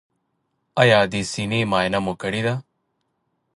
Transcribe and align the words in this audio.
ایا 0.81 0.99
د 1.11 1.13
سینې 1.31 1.61
معاینه 1.71 1.99
مو 2.05 2.13
کړې 2.21 2.41
ده؟ 2.47 2.53